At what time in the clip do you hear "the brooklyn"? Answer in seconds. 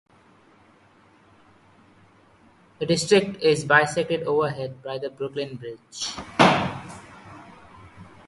4.97-5.57